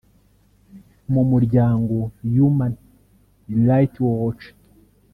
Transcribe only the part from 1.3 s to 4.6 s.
muryango Human Rights Watch